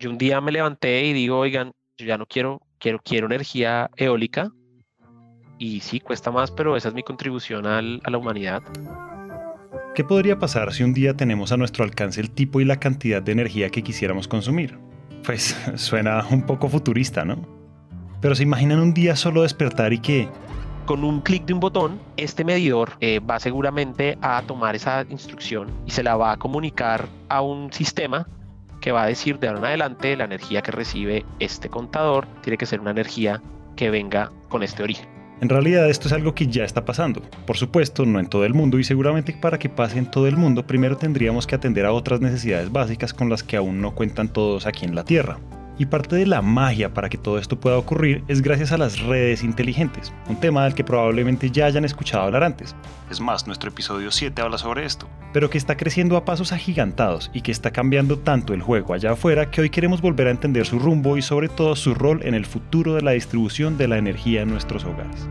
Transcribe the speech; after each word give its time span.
Yo 0.00 0.10
un 0.10 0.18
día 0.18 0.40
me 0.40 0.52
levanté 0.52 1.06
y 1.06 1.12
digo, 1.12 1.38
oigan, 1.38 1.72
yo 1.96 2.06
ya 2.06 2.16
no 2.16 2.24
quiero, 2.24 2.62
quiero, 2.78 3.00
quiero 3.02 3.26
energía 3.26 3.90
eólica. 3.96 4.52
Y 5.58 5.80
sí, 5.80 5.98
cuesta 5.98 6.30
más, 6.30 6.52
pero 6.52 6.76
esa 6.76 6.90
es 6.90 6.94
mi 6.94 7.02
contribución 7.02 7.66
a 7.66 7.82
la 7.82 8.18
humanidad. 8.18 8.62
¿Qué 9.96 10.04
podría 10.04 10.38
pasar 10.38 10.72
si 10.72 10.84
un 10.84 10.94
día 10.94 11.16
tenemos 11.16 11.50
a 11.50 11.56
nuestro 11.56 11.82
alcance 11.82 12.20
el 12.20 12.30
tipo 12.30 12.60
y 12.60 12.64
la 12.64 12.78
cantidad 12.78 13.20
de 13.20 13.32
energía 13.32 13.70
que 13.70 13.82
quisiéramos 13.82 14.28
consumir? 14.28 14.78
Pues 15.26 15.56
suena 15.74 16.24
un 16.30 16.46
poco 16.46 16.68
futurista, 16.68 17.24
¿no? 17.24 17.44
Pero 18.20 18.36
se 18.36 18.44
imaginan 18.44 18.78
un 18.78 18.94
día 18.94 19.16
solo 19.16 19.42
despertar 19.42 19.92
y 19.92 19.98
que... 19.98 20.28
Con 20.86 21.02
un 21.02 21.22
clic 21.22 21.44
de 21.44 21.54
un 21.54 21.60
botón, 21.60 22.00
este 22.16 22.44
medidor 22.44 22.92
eh, 23.00 23.18
va 23.18 23.40
seguramente 23.40 24.16
a 24.22 24.42
tomar 24.46 24.76
esa 24.76 25.04
instrucción 25.10 25.68
y 25.86 25.90
se 25.90 26.04
la 26.04 26.16
va 26.16 26.30
a 26.32 26.36
comunicar 26.36 27.08
a 27.28 27.42
un 27.42 27.72
sistema 27.72 28.28
que 28.80 28.92
va 28.92 29.02
a 29.02 29.06
decir 29.06 29.38
de 29.38 29.48
ahora 29.48 29.60
en 29.60 29.64
adelante 29.66 30.16
la 30.16 30.24
energía 30.24 30.62
que 30.62 30.70
recibe 30.70 31.24
este 31.38 31.68
contador 31.68 32.26
tiene 32.42 32.56
que 32.56 32.66
ser 32.66 32.80
una 32.80 32.90
energía 32.90 33.42
que 33.76 33.90
venga 33.90 34.30
con 34.48 34.62
este 34.62 34.82
origen. 34.82 35.08
En 35.40 35.48
realidad 35.48 35.88
esto 35.88 36.08
es 36.08 36.12
algo 36.12 36.34
que 36.34 36.48
ya 36.48 36.64
está 36.64 36.84
pasando. 36.84 37.22
Por 37.46 37.56
supuesto, 37.56 38.04
no 38.04 38.18
en 38.18 38.26
todo 38.26 38.44
el 38.44 38.54
mundo 38.54 38.78
y 38.78 38.84
seguramente 38.84 39.32
para 39.32 39.58
que 39.58 39.68
pase 39.68 39.98
en 39.98 40.10
todo 40.10 40.26
el 40.26 40.36
mundo 40.36 40.66
primero 40.66 40.96
tendríamos 40.96 41.46
que 41.46 41.54
atender 41.54 41.86
a 41.86 41.92
otras 41.92 42.20
necesidades 42.20 42.72
básicas 42.72 43.14
con 43.14 43.28
las 43.28 43.44
que 43.44 43.56
aún 43.56 43.80
no 43.80 43.94
cuentan 43.94 44.32
todos 44.32 44.66
aquí 44.66 44.84
en 44.84 44.96
la 44.96 45.04
Tierra. 45.04 45.38
Y 45.80 45.86
parte 45.86 46.16
de 46.16 46.26
la 46.26 46.42
magia 46.42 46.92
para 46.92 47.08
que 47.08 47.16
todo 47.16 47.38
esto 47.38 47.60
pueda 47.60 47.78
ocurrir 47.78 48.24
es 48.26 48.42
gracias 48.42 48.72
a 48.72 48.78
las 48.78 48.98
redes 48.98 49.44
inteligentes, 49.44 50.12
un 50.28 50.40
tema 50.40 50.64
del 50.64 50.74
que 50.74 50.82
probablemente 50.82 51.52
ya 51.52 51.66
hayan 51.66 51.84
escuchado 51.84 52.24
hablar 52.24 52.42
antes. 52.42 52.74
Es 53.08 53.20
más, 53.20 53.46
nuestro 53.46 53.70
episodio 53.70 54.10
7 54.10 54.42
habla 54.42 54.58
sobre 54.58 54.84
esto. 54.84 55.08
Pero 55.32 55.50
que 55.50 55.56
está 55.56 55.76
creciendo 55.76 56.16
a 56.16 56.24
pasos 56.24 56.50
agigantados 56.50 57.30
y 57.32 57.42
que 57.42 57.52
está 57.52 57.70
cambiando 57.70 58.18
tanto 58.18 58.54
el 58.54 58.62
juego 58.62 58.92
allá 58.92 59.12
afuera 59.12 59.52
que 59.52 59.60
hoy 59.60 59.70
queremos 59.70 60.00
volver 60.00 60.26
a 60.26 60.32
entender 60.32 60.66
su 60.66 60.80
rumbo 60.80 61.16
y 61.16 61.22
sobre 61.22 61.48
todo 61.48 61.76
su 61.76 61.94
rol 61.94 62.22
en 62.24 62.34
el 62.34 62.44
futuro 62.44 62.94
de 62.94 63.02
la 63.02 63.12
distribución 63.12 63.78
de 63.78 63.86
la 63.86 63.98
energía 63.98 64.42
en 64.42 64.48
nuestros 64.48 64.84
hogares. 64.84 65.28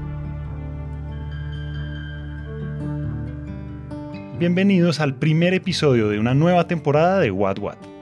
Bienvenidos 4.39 5.01
al 5.01 5.15
primer 5.15 5.53
episodio 5.53 6.07
de 6.07 6.19
una 6.19 6.33
nueva 6.33 6.67
temporada 6.67 7.19
de 7.19 7.31
What 7.31 7.59
What. 7.59 7.96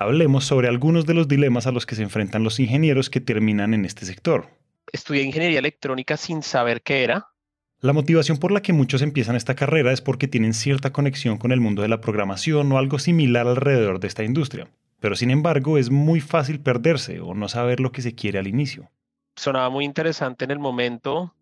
Hablemos 0.00 0.46
sobre 0.46 0.66
algunos 0.66 1.04
de 1.04 1.12
los 1.12 1.28
dilemas 1.28 1.66
a 1.66 1.72
los 1.72 1.84
que 1.84 1.94
se 1.94 2.02
enfrentan 2.02 2.42
los 2.42 2.58
ingenieros 2.58 3.10
que 3.10 3.20
terminan 3.20 3.74
en 3.74 3.84
este 3.84 4.06
sector. 4.06 4.48
Estudié 4.92 5.22
ingeniería 5.22 5.58
electrónica 5.58 6.16
sin 6.16 6.42
saber 6.42 6.80
qué 6.80 7.04
era. 7.04 7.28
La 7.80 7.92
motivación 7.92 8.38
por 8.38 8.50
la 8.50 8.62
que 8.62 8.72
muchos 8.72 9.02
empiezan 9.02 9.36
esta 9.36 9.54
carrera 9.54 9.92
es 9.92 10.00
porque 10.00 10.26
tienen 10.26 10.54
cierta 10.54 10.90
conexión 10.90 11.36
con 11.36 11.52
el 11.52 11.60
mundo 11.60 11.82
de 11.82 11.88
la 11.88 12.00
programación 12.00 12.72
o 12.72 12.78
algo 12.78 12.98
similar 12.98 13.46
alrededor 13.46 14.00
de 14.00 14.08
esta 14.08 14.24
industria. 14.24 14.68
Pero 15.00 15.16
sin 15.16 15.30
embargo 15.30 15.76
es 15.76 15.90
muy 15.90 16.20
fácil 16.20 16.60
perderse 16.60 17.20
o 17.20 17.34
no 17.34 17.48
saber 17.48 17.78
lo 17.80 17.92
que 17.92 18.00
se 18.00 18.14
quiere 18.14 18.38
al 18.38 18.46
inicio. 18.46 18.90
Sonaba 19.36 19.68
muy 19.68 19.84
interesante 19.84 20.46
en 20.46 20.50
el 20.50 20.58
momento, 20.58 21.34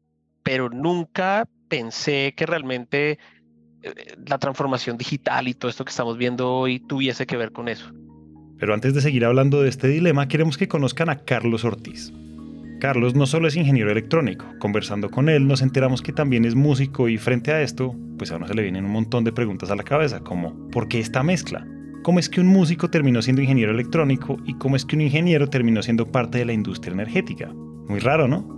pero 0.42 0.68
nunca 0.68 1.48
pensé 1.68 2.34
que 2.36 2.44
realmente 2.44 3.18
eh, 3.82 3.94
la 4.26 4.38
transformación 4.38 4.98
digital 4.98 5.46
y 5.46 5.54
todo 5.54 5.70
esto 5.70 5.84
que 5.84 5.90
estamos 5.90 6.18
viendo 6.18 6.52
hoy 6.52 6.80
tuviese 6.80 7.24
que 7.24 7.36
ver 7.36 7.52
con 7.52 7.68
eso. 7.68 7.92
Pero 8.58 8.74
antes 8.74 8.94
de 8.94 9.00
seguir 9.00 9.24
hablando 9.24 9.62
de 9.62 9.68
este 9.68 9.88
dilema, 9.88 10.28
queremos 10.28 10.58
que 10.58 10.68
conozcan 10.68 11.10
a 11.10 11.20
Carlos 11.24 11.64
Ortiz. 11.64 12.12
Carlos 12.80 13.14
no 13.14 13.26
solo 13.26 13.48
es 13.48 13.56
ingeniero 13.56 13.90
electrónico, 13.90 14.46
conversando 14.60 15.10
con 15.10 15.28
él 15.28 15.48
nos 15.48 15.62
enteramos 15.62 16.00
que 16.00 16.12
también 16.12 16.44
es 16.44 16.54
músico 16.54 17.08
y 17.08 17.18
frente 17.18 17.52
a 17.52 17.60
esto, 17.60 17.94
pues 18.16 18.30
a 18.30 18.36
uno 18.36 18.46
se 18.46 18.54
le 18.54 18.62
vienen 18.62 18.84
un 18.84 18.92
montón 18.92 19.24
de 19.24 19.32
preguntas 19.32 19.70
a 19.70 19.76
la 19.76 19.82
cabeza, 19.82 20.20
como 20.20 20.68
¿por 20.68 20.88
qué 20.88 21.00
esta 21.00 21.22
mezcla? 21.22 21.66
¿Cómo 22.02 22.20
es 22.20 22.28
que 22.28 22.40
un 22.40 22.46
músico 22.46 22.88
terminó 22.88 23.20
siendo 23.20 23.42
ingeniero 23.42 23.72
electrónico 23.72 24.38
y 24.46 24.54
cómo 24.54 24.76
es 24.76 24.84
que 24.84 24.94
un 24.94 25.02
ingeniero 25.02 25.48
terminó 25.48 25.82
siendo 25.82 26.10
parte 26.10 26.38
de 26.38 26.44
la 26.44 26.52
industria 26.52 26.94
energética? 26.94 27.52
Muy 27.52 27.98
raro, 27.98 28.28
¿no? 28.28 28.56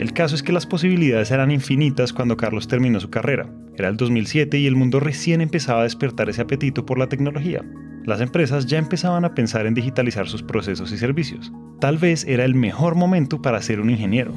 El 0.00 0.12
caso 0.12 0.34
es 0.34 0.42
que 0.42 0.52
las 0.52 0.66
posibilidades 0.66 1.30
eran 1.30 1.50
infinitas 1.50 2.12
cuando 2.12 2.36
Carlos 2.36 2.68
terminó 2.68 3.00
su 3.00 3.10
carrera. 3.10 3.48
Era 3.76 3.88
el 3.88 3.96
2007 3.96 4.58
y 4.58 4.66
el 4.66 4.76
mundo 4.76 5.00
recién 5.00 5.40
empezaba 5.40 5.80
a 5.80 5.84
despertar 5.84 6.28
ese 6.28 6.42
apetito 6.42 6.84
por 6.84 6.98
la 6.98 7.08
tecnología 7.08 7.64
las 8.08 8.22
empresas 8.22 8.64
ya 8.64 8.78
empezaban 8.78 9.26
a 9.26 9.34
pensar 9.34 9.66
en 9.66 9.74
digitalizar 9.74 10.28
sus 10.28 10.42
procesos 10.42 10.90
y 10.92 10.96
servicios. 10.96 11.52
Tal 11.78 11.98
vez 11.98 12.24
era 12.24 12.46
el 12.46 12.54
mejor 12.54 12.94
momento 12.94 13.42
para 13.42 13.60
ser 13.60 13.80
un 13.80 13.90
ingeniero. 13.90 14.32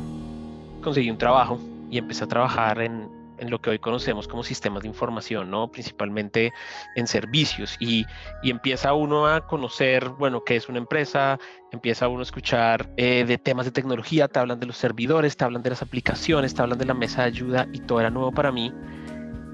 Conseguí 0.83 1.09
un 1.09 1.17
trabajo 1.17 1.57
y 1.89 1.97
empecé 1.97 2.25
a 2.25 2.27
trabajar 2.27 2.81
en, 2.81 3.09
lo 3.47 3.59
que 3.59 3.69
hoy 3.69 3.79
conocemos 3.79 4.27
como 4.27 4.43
sistemas 4.43 4.83
de 4.83 4.89
información, 4.89 5.49
¿no? 5.49 5.71
principalmente 5.71 6.51
en 6.97 7.07
servicios. 7.07 7.77
Y, 7.79 8.05
empieza 8.43 8.93
uno 8.93 9.25
a 9.25 9.47
conocer, 9.47 10.09
bueno, 10.09 10.43
qué 10.43 10.57
es 10.57 10.67
una 10.67 10.77
empresa, 10.77 11.39
empieza 11.71 12.09
uno 12.09 12.19
a 12.19 12.23
escuchar 12.23 12.91
eh, 12.97 13.23
de 13.25 13.37
temas 13.37 13.65
de 13.65 13.71
tecnología, 13.71 14.27
te 14.27 14.37
hablan 14.37 14.59
de 14.59 14.65
los 14.65 14.75
servidores, 14.75 15.37
te 15.37 15.45
hablan 15.45 15.63
de 15.63 15.69
las 15.69 15.81
aplicaciones, 15.81 16.53
te 16.53 16.61
hablan 16.61 16.77
de 16.77 16.85
la 16.85 16.93
mesa 16.93 17.21
de 17.21 17.27
ayuda 17.27 17.67
y 17.71 17.79
todo 17.79 18.01
era 18.01 18.09
nuevo 18.09 18.33
para 18.33 18.51
mí. 18.51 18.71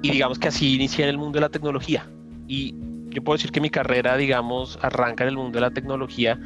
Y 0.01 0.09
digamos 0.09 0.39
que 0.39 0.47
así 0.47 0.73
inicié 0.73 1.03
en 1.03 1.11
el 1.11 1.17
mundo 1.19 1.38
de 1.38 1.41
la 1.41 1.49
tecnología. 1.49 2.09
Y 2.47 2.75
yo 3.09 3.23
puedo 3.23 3.38
decir 3.38 3.51
que 3.51 3.62
mi 3.62 3.69
carrera, 3.69 4.18
digamos, 4.18 4.79
arranca 4.81 5.23
en 5.23 5.29
el 5.29 5.38
mundo 5.38 5.57
de 5.57 5.62
la 5.62 5.72
tecnología, 5.72 6.40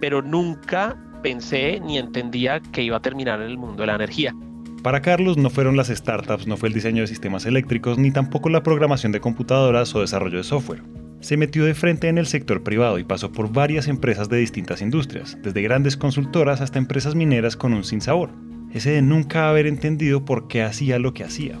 pero 0.00 0.22
nunca 0.22 0.96
pensé 1.22 1.80
ni 1.80 1.98
entendía 1.98 2.60
que 2.60 2.82
iba 2.82 2.96
a 2.96 3.02
terminar 3.02 3.40
en 3.40 3.48
el 3.48 3.58
mundo 3.58 3.82
de 3.82 3.86
la 3.86 3.94
energía. 3.94 4.34
Para 4.82 5.02
Carlos 5.02 5.36
no 5.36 5.50
fueron 5.50 5.76
las 5.76 5.88
startups, 5.88 6.46
no 6.46 6.56
fue 6.56 6.68
el 6.68 6.74
diseño 6.74 7.02
de 7.02 7.06
sistemas 7.06 7.44
eléctricos, 7.44 7.98
ni 7.98 8.10
tampoco 8.10 8.48
la 8.48 8.62
programación 8.62 9.12
de 9.12 9.20
computadoras 9.20 9.94
o 9.94 10.00
desarrollo 10.00 10.38
de 10.38 10.44
software. 10.44 10.82
Se 11.20 11.36
metió 11.36 11.66
de 11.66 11.74
frente 11.74 12.08
en 12.08 12.16
el 12.16 12.26
sector 12.26 12.62
privado 12.62 12.98
y 12.98 13.04
pasó 13.04 13.30
por 13.30 13.52
varias 13.52 13.88
empresas 13.88 14.30
de 14.30 14.38
distintas 14.38 14.80
industrias, 14.80 15.36
desde 15.42 15.60
grandes 15.60 15.98
consultoras 15.98 16.62
hasta 16.62 16.78
empresas 16.78 17.14
mineras 17.14 17.56
con 17.56 17.74
un 17.74 17.84
sinsabor. 17.84 18.30
Ese 18.72 18.92
de 18.92 19.02
nunca 19.02 19.50
haber 19.50 19.66
entendido 19.66 20.24
por 20.24 20.48
qué 20.48 20.62
hacía 20.62 20.98
lo 20.98 21.12
que 21.12 21.24
hacía. 21.24 21.58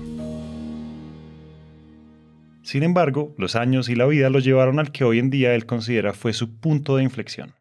Sin 2.62 2.82
embargo, 2.82 3.34
los 3.38 3.56
años 3.56 3.88
y 3.88 3.94
la 3.94 4.06
vida 4.06 4.30
lo 4.30 4.38
llevaron 4.38 4.78
al 4.78 4.92
que 4.92 5.04
hoy 5.04 5.18
en 5.18 5.30
día 5.30 5.54
él 5.54 5.66
considera 5.66 6.12
fue 6.12 6.32
su 6.32 6.58
punto 6.58 6.96
de 6.96 7.02
inflexión. 7.02 7.54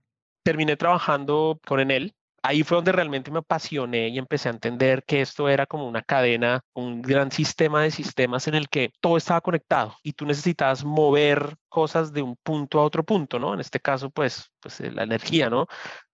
Terminé 0.44 0.76
trabajando 0.76 1.60
con 1.66 1.80
Enel. 1.80 2.14
Ahí 2.42 2.64
fue 2.64 2.78
donde 2.78 2.94
realmente 2.94 3.32
me 3.32 3.40
apasioné 3.40 4.08
y 4.08 4.18
empecé 4.18 4.48
a 4.48 4.54
entender 4.54 5.04
que 5.06 5.20
esto 5.20 5.50
era 5.50 5.66
como 5.66 5.88
una 5.90 6.02
cadena, 6.02 6.62
un 6.74 7.02
gran 7.02 7.32
sistema 7.32 7.84
de 7.84 7.92
sistemas 7.92 8.48
en 8.48 8.56
el 8.56 8.70
que 8.70 8.94
todo 9.02 9.18
estaba 9.18 9.42
conectado 9.42 9.94
y 10.04 10.14
tú 10.14 10.26
necesitabas 10.26 10.86
mover 10.86 11.56
cosas 11.68 12.14
de 12.14 12.22
un 12.22 12.38
punto 12.42 12.80
a 12.80 12.84
otro 12.84 13.04
punto, 13.04 13.40
¿no? 13.40 13.54
En 13.54 13.60
este 13.60 13.81
caso, 13.81 14.10
pues, 14.10 14.50
pues 14.62 14.80
la 14.80 15.04
energía, 15.04 15.50
¿no? 15.50 15.68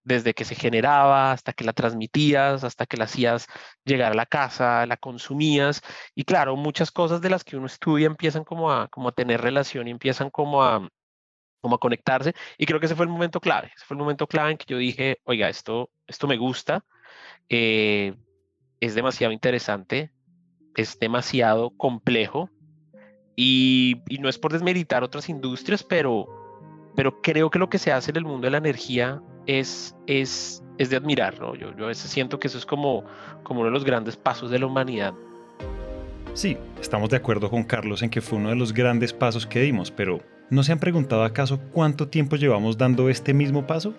Desde 0.05 0.35
que 0.35 0.45
se 0.45 0.55
generaba 0.55 1.31
hasta 1.31 1.51
que 1.51 1.66
la 1.66 1.73
transmitías, 1.73 2.63
hasta 2.63 2.85
que 2.85 2.95
la 2.95 3.05
hacías 3.05 3.47
llegar 3.83 4.13
a 4.13 4.16
la 4.16 4.27
casa, 4.27 4.85
la 4.85 4.97
consumías. 4.97 5.81
Y 6.13 6.23
claro, 6.23 6.55
muchas 6.55 6.91
cosas 6.91 7.21
de 7.21 7.29
las 7.31 7.43
que 7.43 7.57
uno 7.57 7.66
estudia 7.66 8.05
empiezan 8.07 8.43
como 8.45 8.71
a, 8.71 8.88
como 8.88 9.09
a 9.09 9.11
tener 9.11 9.41
relación 9.41 9.88
y 9.88 9.91
empiezan 9.91 10.29
como 10.29 10.63
a, 10.63 10.88
como 11.59 11.75
a 11.75 11.79
conectarse. 11.79 12.33
Y 12.57 12.67
creo 12.67 12.79
que 12.79 12.85
ese 12.85 12.95
fue 12.95 13.05
el 13.05 13.11
momento 13.11 13.41
clave. 13.41 13.71
Ese 13.75 13.83
fue 13.85 13.95
el 13.95 13.99
momento 13.99 14.27
clave 14.27 14.51
en 14.51 14.57
que 14.57 14.66
yo 14.67 14.77
dije, 14.77 15.19
oiga, 15.23 15.49
esto, 15.49 15.89
esto 16.07 16.27
me 16.27 16.37
gusta, 16.37 16.85
eh, 17.49 18.16
es 18.79 18.93
demasiado 18.93 19.33
interesante, 19.33 20.11
es 20.75 20.99
demasiado 20.99 21.72
complejo. 21.72 22.51
Y, 23.35 24.03
y 24.07 24.19
no 24.19 24.29
es 24.29 24.37
por 24.37 24.53
desmeritar 24.53 25.03
otras 25.03 25.27
industrias, 25.29 25.83
pero, 25.83 26.27
pero 26.95 27.22
creo 27.22 27.49
que 27.49 27.59
lo 27.59 27.69
que 27.69 27.79
se 27.79 27.91
hace 27.91 28.11
en 28.11 28.17
el 28.17 28.23
mundo 28.23 28.45
de 28.45 28.51
la 28.51 28.59
energía 28.59 29.22
es, 29.47 29.95
es, 30.07 30.63
es 30.78 30.89
de 30.89 30.97
admirar. 30.97 31.39
¿no? 31.39 31.56
Yo, 31.56 31.75
yo 31.75 31.85
a 31.85 31.88
veces 31.88 32.11
siento 32.11 32.39
que 32.39 32.47
eso 32.47 32.57
es 32.57 32.66
como, 32.66 33.03
como 33.44 33.61
uno 33.61 33.69
de 33.69 33.73
los 33.73 33.85
grandes 33.85 34.17
pasos 34.17 34.50
de 34.51 34.59
la 34.59 34.66
humanidad. 34.66 35.13
Sí, 36.33 36.57
estamos 36.81 37.09
de 37.09 37.17
acuerdo 37.17 37.50
con 37.50 37.63
Carlos 37.63 38.01
en 38.01 38.09
que 38.09 38.22
fue 38.22 38.37
uno 38.37 38.49
de 38.49 38.55
los 38.55 38.73
grandes 38.73 39.14
pasos 39.14 39.47
que 39.47 39.61
dimos, 39.61 39.90
pero 39.90 40.20
¿no 40.49 40.64
se 40.64 40.73
han 40.73 40.79
preguntado 40.79 41.23
acaso 41.23 41.61
cuánto 41.72 42.09
tiempo 42.09 42.35
llevamos 42.35 42.78
dando 42.78 43.09
este 43.09 43.34
mismo 43.34 43.66
paso? 43.66 43.93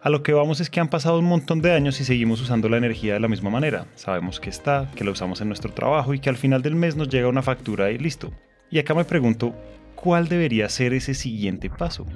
A 0.00 0.10
lo 0.10 0.22
que 0.22 0.32
vamos 0.32 0.60
es 0.60 0.70
que 0.70 0.80
han 0.80 0.88
pasado 0.88 1.18
un 1.18 1.26
montón 1.26 1.60
de 1.60 1.72
años 1.72 2.00
y 2.00 2.04
seguimos 2.04 2.40
usando 2.40 2.68
la 2.68 2.78
energía 2.78 3.14
de 3.14 3.20
la 3.20 3.28
misma 3.28 3.50
manera. 3.50 3.86
Sabemos 3.96 4.40
que 4.40 4.48
está, 4.48 4.90
que 4.94 5.04
la 5.04 5.10
usamos 5.10 5.40
en 5.40 5.48
nuestro 5.48 5.72
trabajo 5.72 6.14
y 6.14 6.20
que 6.20 6.30
al 6.30 6.36
final 6.36 6.62
del 6.62 6.76
mes 6.76 6.96
nos 6.96 7.08
llega 7.08 7.28
una 7.28 7.42
factura 7.42 7.90
y 7.90 7.98
listo. 7.98 8.32
Y 8.70 8.78
acá 8.78 8.94
me 8.94 9.04
pregunto, 9.04 9.54
¿cuál 9.94 10.28
debería 10.28 10.68
ser 10.68 10.94
ese 10.94 11.14
siguiente 11.14 11.68
paso? 11.68 12.06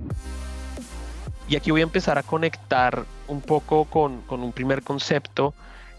Y 1.48 1.56
aquí 1.56 1.70
voy 1.70 1.80
a 1.80 1.84
empezar 1.84 2.18
a 2.18 2.22
conectar 2.22 3.04
un 3.28 3.40
poco 3.40 3.84
con, 3.84 4.22
un 4.28 4.52
primer 4.52 4.82
concepto 4.82 5.54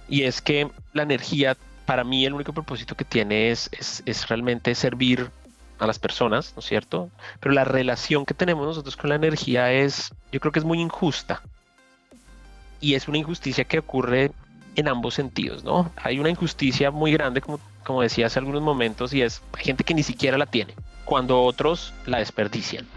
y 0.07 0.23
es 0.23 0.41
que 0.41 0.69
la 0.93 1.03
energía, 1.03 1.57
para 1.85 2.03
mí 2.03 2.25
el 2.25 2.33
único 2.33 2.53
propósito 2.53 2.95
que 2.95 3.05
tiene 3.05 3.51
es, 3.51 3.69
es, 4.05 4.27
realmente 4.27 4.73
servir 4.75 5.29
a 5.79 5.87
las 5.87 5.99
personas, 5.99 6.53
¿no 6.55 6.59
es 6.59 6.65
cierto? 6.65 7.09
Pero 7.39 7.53
la 7.53 7.65
relación 7.65 8.25
que 8.25 8.33
tenemos 8.33 8.65
nosotros 8.65 8.95
con 8.95 9.09
la 9.09 9.15
energía 9.15 9.71
es, 9.71 10.13
yo 10.31 10.39
creo 10.39 10.51
que 10.51 10.59
es 10.59 10.65
muy 10.65 10.79
injusta. 10.79 11.41
Y 12.79 12.95
es 12.95 13.07
una 13.07 13.17
injusticia 13.17 13.63
que 13.63 13.79
ocurre 13.79 14.31
en 14.75 14.87
ambos 14.87 15.13
sentidos, 15.13 15.63
¿no? 15.63 15.91
Hay 15.95 16.19
una 16.19 16.29
injusticia 16.29 16.91
muy 16.91 17.11
grande, 17.11 17.41
como, 17.41 17.59
como 17.83 18.01
decía 18.01 18.27
hace 18.27 18.39
algunos 18.39 18.61
momentos, 18.61 19.13
y 19.13 19.21
es 19.21 19.41
gente 19.57 19.83
que 19.83 19.93
ni 19.93 20.03
siquiera 20.03 20.37
la 20.37 20.45
tiene, 20.45 20.75
cuando 21.05 21.43
otros 21.43 21.93
la 22.05 22.19
desperdician. 22.19 22.87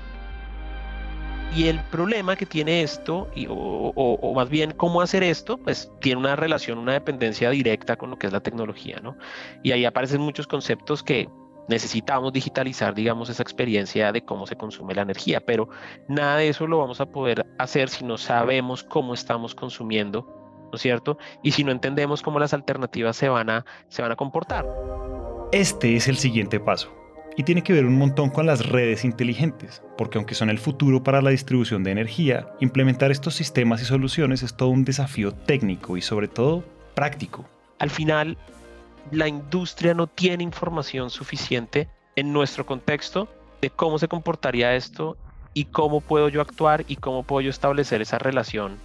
Y 1.56 1.68
el 1.68 1.80
problema 1.84 2.36
que 2.36 2.44
tiene 2.44 2.82
esto, 2.82 3.30
y, 3.34 3.46
o, 3.48 4.32
más 4.36 4.50
bien 4.50 4.72
cómo 4.72 5.00
hacer 5.00 5.22
esto, 5.22 5.56
pues 5.56 5.90
tiene 6.02 6.20
una 6.20 6.36
relación, 6.36 6.76
una 6.76 6.92
dependencia 6.92 7.48
directa 7.48 7.96
con 7.96 8.10
lo 8.10 8.18
que 8.18 8.26
es 8.26 8.32
la 8.34 8.40
tecnología, 8.40 9.00
¿no? 9.02 9.16
Y 9.62 9.72
ahí 9.72 9.86
aparecen 9.86 10.20
muchos 10.20 10.46
conceptos 10.46 11.02
que 11.02 11.30
necesitamos 11.66 12.34
digitalizar, 12.34 12.94
digamos, 12.94 13.30
esa 13.30 13.42
experiencia 13.42 14.12
de 14.12 14.22
cómo 14.22 14.46
se 14.46 14.56
consume 14.56 14.94
la 14.94 15.00
energía, 15.00 15.40
pero 15.40 15.70
nada 16.08 16.36
de 16.36 16.50
eso 16.50 16.66
lo 16.66 16.76
vamos 16.76 17.00
a 17.00 17.06
poder 17.06 17.46
hacer 17.58 17.88
si 17.88 18.04
no 18.04 18.18
sabemos 18.18 18.84
cómo 18.84 19.14
estamos 19.14 19.54
consumiendo, 19.54 20.26
¿no 20.64 20.74
es 20.74 20.82
cierto? 20.82 21.16
Y 21.42 21.52
si 21.52 21.64
no 21.64 21.72
entendemos 21.72 22.20
cómo 22.20 22.38
las 22.38 22.52
alternativas 22.52 23.16
se 23.16 23.30
van 23.30 23.48
a, 23.48 23.64
se 23.88 24.02
van 24.02 24.12
a 24.12 24.16
comportar. 24.16 24.66
Este 25.52 25.96
es 25.96 26.06
el 26.06 26.18
siguiente 26.18 26.60
paso 26.60 27.05
y 27.36 27.42
tiene 27.42 27.62
que 27.62 27.72
ver 27.72 27.84
un 27.84 27.98
montón 27.98 28.30
con 28.30 28.46
las 28.46 28.66
redes 28.66 29.04
inteligentes, 29.04 29.82
porque 29.98 30.18
aunque 30.18 30.34
son 30.34 30.48
el 30.48 30.58
futuro 30.58 31.02
para 31.02 31.20
la 31.20 31.30
distribución 31.30 31.84
de 31.84 31.90
energía, 31.90 32.48
implementar 32.60 33.10
estos 33.10 33.34
sistemas 33.34 33.82
y 33.82 33.84
soluciones 33.84 34.42
es 34.42 34.56
todo 34.56 34.70
un 34.70 34.84
desafío 34.84 35.32
técnico 35.32 35.96
y 35.96 36.02
sobre 36.02 36.28
todo 36.28 36.64
práctico. 36.94 37.44
Al 37.78 37.90
final, 37.90 38.38
la 39.10 39.28
industria 39.28 39.92
no 39.92 40.06
tiene 40.06 40.42
información 40.42 41.10
suficiente 41.10 41.88
en 42.16 42.32
nuestro 42.32 42.64
contexto 42.64 43.28
de 43.60 43.68
cómo 43.70 43.98
se 43.98 44.08
comportaría 44.08 44.74
esto 44.74 45.16
y 45.52 45.66
cómo 45.66 46.00
puedo 46.00 46.28
yo 46.28 46.40
actuar 46.40 46.84
y 46.88 46.96
cómo 46.96 47.22
puedo 47.22 47.42
yo 47.42 47.50
establecer 47.50 48.00
esa 48.00 48.18
relación 48.18 48.78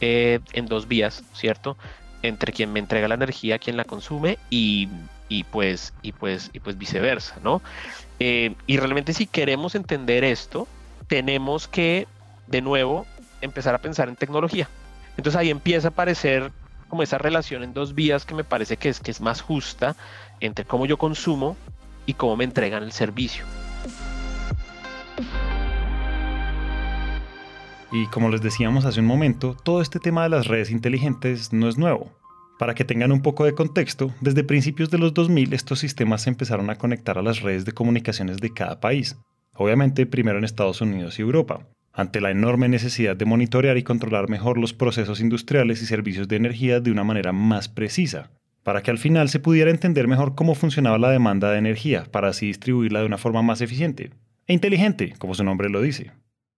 eh, 0.00 0.40
en 0.52 0.66
dos 0.66 0.86
vías, 0.86 1.24
¿cierto? 1.34 1.76
Entre 2.22 2.52
quien 2.52 2.72
me 2.72 2.78
entrega 2.78 3.08
la 3.08 3.14
energía, 3.14 3.58
quien 3.58 3.76
la 3.76 3.84
consume 3.84 4.38
y 4.48 4.88
y 5.28 5.44
pues, 5.44 5.92
y 6.02 6.12
pues, 6.12 6.50
y 6.52 6.60
pues 6.60 6.78
viceversa, 6.78 7.36
¿no? 7.42 7.62
Eh, 8.18 8.54
y 8.66 8.76
realmente 8.76 9.12
si 9.12 9.26
queremos 9.26 9.74
entender 9.74 10.24
esto, 10.24 10.66
tenemos 11.06 11.68
que, 11.68 12.06
de 12.46 12.62
nuevo, 12.62 13.06
empezar 13.40 13.74
a 13.74 13.78
pensar 13.78 14.08
en 14.08 14.16
tecnología. 14.16 14.68
Entonces 15.16 15.38
ahí 15.38 15.50
empieza 15.50 15.88
a 15.88 15.90
aparecer 15.90 16.52
como 16.88 17.02
esa 17.02 17.18
relación 17.18 17.62
en 17.62 17.74
dos 17.74 17.94
vías 17.94 18.24
que 18.24 18.34
me 18.34 18.44
parece 18.44 18.76
que 18.76 18.88
es, 18.88 19.00
que 19.00 19.10
es 19.10 19.20
más 19.20 19.40
justa 19.40 19.96
entre 20.40 20.64
cómo 20.64 20.86
yo 20.86 20.98
consumo 20.98 21.56
y 22.04 22.14
cómo 22.14 22.36
me 22.36 22.44
entregan 22.44 22.82
el 22.82 22.92
servicio. 22.92 23.44
Y 27.92 28.06
como 28.08 28.28
les 28.28 28.42
decíamos 28.42 28.84
hace 28.84 29.00
un 29.00 29.06
momento, 29.06 29.56
todo 29.62 29.80
este 29.80 30.00
tema 30.00 30.24
de 30.24 30.28
las 30.28 30.46
redes 30.46 30.70
inteligentes 30.70 31.52
no 31.52 31.68
es 31.68 31.78
nuevo. 31.78 32.12
Para 32.58 32.74
que 32.74 32.84
tengan 32.84 33.12
un 33.12 33.20
poco 33.20 33.44
de 33.44 33.52
contexto, 33.52 34.14
desde 34.22 34.42
principios 34.42 34.90
de 34.90 34.96
los 34.96 35.12
2000 35.12 35.52
estos 35.52 35.78
sistemas 35.78 36.22
se 36.22 36.30
empezaron 36.30 36.70
a 36.70 36.76
conectar 36.76 37.18
a 37.18 37.22
las 37.22 37.42
redes 37.42 37.66
de 37.66 37.72
comunicaciones 37.72 38.38
de 38.38 38.52
cada 38.52 38.80
país, 38.80 39.18
obviamente 39.52 40.06
primero 40.06 40.38
en 40.38 40.44
Estados 40.44 40.80
Unidos 40.80 41.18
y 41.18 41.22
Europa, 41.22 41.66
ante 41.92 42.20
la 42.22 42.30
enorme 42.30 42.68
necesidad 42.68 43.14
de 43.14 43.26
monitorear 43.26 43.76
y 43.76 43.82
controlar 43.82 44.30
mejor 44.30 44.56
los 44.56 44.72
procesos 44.72 45.20
industriales 45.20 45.82
y 45.82 45.86
servicios 45.86 46.28
de 46.28 46.36
energía 46.36 46.80
de 46.80 46.90
una 46.90 47.04
manera 47.04 47.32
más 47.32 47.68
precisa, 47.68 48.30
para 48.62 48.82
que 48.82 48.90
al 48.90 48.98
final 48.98 49.28
se 49.28 49.38
pudiera 49.38 49.70
entender 49.70 50.08
mejor 50.08 50.34
cómo 50.34 50.54
funcionaba 50.54 50.98
la 50.98 51.10
demanda 51.10 51.50
de 51.50 51.58
energía, 51.58 52.04
para 52.10 52.28
así 52.28 52.46
distribuirla 52.46 53.00
de 53.00 53.06
una 53.06 53.18
forma 53.18 53.42
más 53.42 53.60
eficiente 53.60 54.10
e 54.46 54.54
inteligente, 54.54 55.14
como 55.18 55.34
su 55.34 55.44
nombre 55.44 55.68
lo 55.68 55.82
dice. 55.82 56.12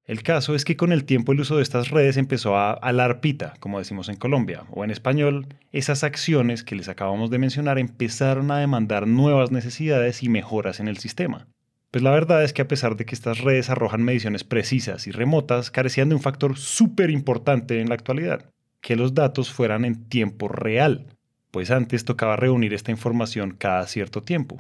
El 0.09 0.23
caso 0.23 0.55
es 0.55 0.65
que 0.65 0.75
con 0.75 0.91
el 0.91 1.05
tiempo 1.05 1.33
el 1.33 1.41
uso 1.41 1.57
de 1.57 1.63
estas 1.63 1.91
redes 1.91 2.17
empezó 2.17 2.57
a 2.57 2.73
alarpita, 2.73 3.53
como 3.61 3.79
decimos 3.79 4.09
en 4.09 4.17
Colombia, 4.17 4.65
o 4.71 4.83
en 4.83 4.91
español, 4.91 5.49
esas 5.71 6.03
acciones 6.03 6.65
que 6.65 6.77
les 6.77 6.89
acabamos 6.89 7.29
de 7.29 7.39
mencionar 7.39 7.79
empezaron 7.79 8.51
a 8.51 8.57
demandar 8.57 9.07
nuevas 9.07 9.51
necesidades 9.51 10.23
y 10.23 10.31
mejoras 10.31 10.81
en 10.81 10.89
el 10.89 10.97
sistema. 10.97 11.47
Pues 11.91 12.03
la 12.03 12.11
verdad 12.11 12.43
es 12.43 12.55
que 12.55 12.63
a 12.63 12.69
pesar 12.69 12.97
de 12.97 13.05
que 13.05 13.15
estas 13.15 13.41
redes 13.43 13.69
arrojan 13.69 14.03
mediciones 14.03 14.45
precisas 14.45 15.07
y 15.07 15.11
remotas, 15.11 15.71
carecían 15.71 16.09
de 16.09 16.15
un 16.15 16.23
factor 16.23 16.57
súper 16.57 17.11
importante 17.11 17.83
en 17.83 17.91
la 17.91 17.95
actualidad, 17.95 18.51
que 18.81 18.97
los 18.97 19.13
datos 19.13 19.53
fueran 19.53 19.85
en 19.85 20.09
tiempo 20.09 20.49
real, 20.49 21.19
pues 21.51 21.71
antes 21.71 22.07
tocaba 22.07 22.37
reunir 22.37 22.73
esta 22.73 22.91
información 22.91 23.51
cada 23.51 23.87
cierto 23.87 24.23
tiempo, 24.23 24.57